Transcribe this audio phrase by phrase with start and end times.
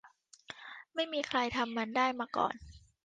[0.93, 2.55] ไม่มีใครทำมันได้มาก่อน